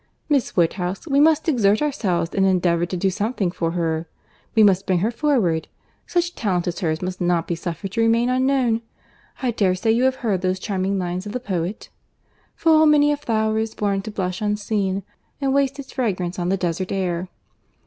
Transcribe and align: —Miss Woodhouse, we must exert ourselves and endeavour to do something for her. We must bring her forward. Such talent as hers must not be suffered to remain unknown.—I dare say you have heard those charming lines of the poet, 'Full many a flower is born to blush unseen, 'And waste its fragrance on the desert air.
—Miss 0.29 0.55
Woodhouse, 0.57 1.07
we 1.07 1.19
must 1.19 1.47
exert 1.47 1.79
ourselves 1.79 2.33
and 2.33 2.43
endeavour 2.43 2.87
to 2.87 2.97
do 2.97 3.11
something 3.11 3.51
for 3.51 3.73
her. 3.73 4.07
We 4.55 4.63
must 4.63 4.87
bring 4.87 4.97
her 4.97 5.11
forward. 5.11 5.67
Such 6.07 6.33
talent 6.33 6.65
as 6.67 6.79
hers 6.79 7.03
must 7.03 7.21
not 7.21 7.47
be 7.47 7.53
suffered 7.53 7.91
to 7.91 8.01
remain 8.01 8.27
unknown.—I 8.27 9.51
dare 9.51 9.75
say 9.75 9.91
you 9.91 10.05
have 10.05 10.15
heard 10.25 10.41
those 10.41 10.57
charming 10.57 10.97
lines 10.97 11.27
of 11.27 11.33
the 11.33 11.39
poet, 11.39 11.89
'Full 12.55 12.87
many 12.87 13.11
a 13.11 13.17
flower 13.17 13.59
is 13.59 13.75
born 13.75 14.01
to 14.01 14.09
blush 14.09 14.41
unseen, 14.41 15.03
'And 15.39 15.53
waste 15.53 15.77
its 15.77 15.91
fragrance 15.91 16.39
on 16.39 16.49
the 16.49 16.57
desert 16.57 16.91
air. 16.91 17.29